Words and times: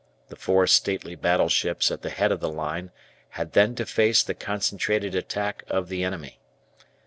The 0.29 0.35
four 0.35 0.65
stately 0.65 1.13
battleships 1.13 1.91
at 1.91 2.01
the 2.01 2.09
head 2.09 2.31
of 2.31 2.39
the 2.39 2.49
line 2.49 2.89
had 3.37 3.51
then 3.53 3.75
to 3.75 3.85
face 3.85 4.23
the 4.23 4.33
concentrated 4.33 5.13
attack 5.13 5.63
of 5.67 5.89
the 5.89 6.03
enemy. 6.03 6.39